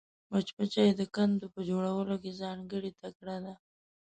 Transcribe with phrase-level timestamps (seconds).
[0.31, 3.53] مچمچۍ د کندو په جوړولو کې ځانګړې تکړه ده